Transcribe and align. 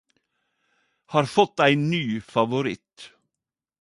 Har 1.15 1.25
fått 1.33 1.59
ein 1.59 1.83
ny 1.89 2.21
favoritt! 2.31 3.13